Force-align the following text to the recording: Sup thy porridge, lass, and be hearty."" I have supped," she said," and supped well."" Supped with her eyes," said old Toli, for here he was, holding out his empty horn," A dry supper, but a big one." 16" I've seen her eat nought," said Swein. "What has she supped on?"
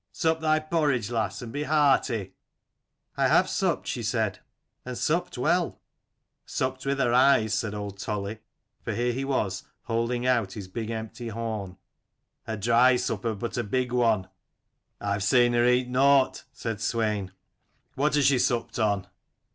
Sup 0.11 0.39
thy 0.41 0.57
porridge, 0.59 1.11
lass, 1.11 1.43
and 1.43 1.53
be 1.53 1.61
hearty."" 1.61 2.33
I 3.17 3.27
have 3.27 3.47
supped," 3.47 3.85
she 3.85 4.01
said," 4.01 4.39
and 4.83 4.97
supped 4.97 5.37
well."" 5.37 5.79
Supped 6.47 6.87
with 6.87 6.97
her 6.97 7.13
eyes," 7.13 7.53
said 7.53 7.75
old 7.75 7.99
Toli, 7.99 8.39
for 8.81 8.93
here 8.93 9.11
he 9.13 9.23
was, 9.23 9.61
holding 9.83 10.25
out 10.25 10.53
his 10.53 10.67
empty 10.75 11.27
horn," 11.27 11.77
A 12.47 12.57
dry 12.57 12.95
supper, 12.95 13.35
but 13.35 13.57
a 13.57 13.63
big 13.63 13.91
one." 13.91 14.23
16" 14.23 14.29
I've 15.01 15.23
seen 15.23 15.53
her 15.53 15.67
eat 15.67 15.87
nought," 15.87 16.45
said 16.51 16.77
Swein. 16.81 17.29
"What 17.93 18.15
has 18.15 18.25
she 18.25 18.39
supped 18.39 18.79
on?" 18.79 19.05